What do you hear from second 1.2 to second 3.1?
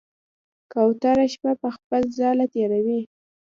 شپه په خپل ځاله تېروي.